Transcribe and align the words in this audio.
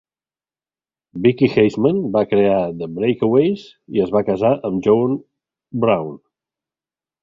Vicky 1.25 1.49
Haseman 1.57 1.99
va 2.17 2.23
crear 2.33 2.57
The 2.81 2.89
Breakaways 2.97 3.69
i 3.99 4.05
es 4.09 4.17
va 4.19 4.27
casar 4.35 4.55
amb 4.71 4.85
Joe 4.89 5.09
Brown. 5.87 6.23